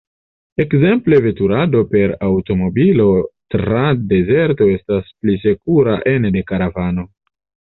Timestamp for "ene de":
6.17-6.45